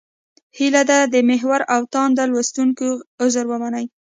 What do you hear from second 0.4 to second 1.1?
هیله ده